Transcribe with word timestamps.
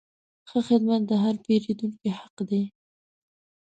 ښه 0.49 0.59
خدمت 0.67 1.01
د 1.07 1.11
هر 1.23 1.35
پیرودونکي 1.45 2.09
حق 2.19 2.35
دی. 2.49 2.63